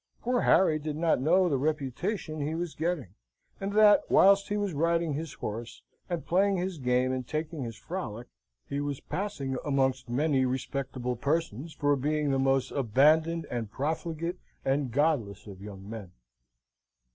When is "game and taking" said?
6.79-7.61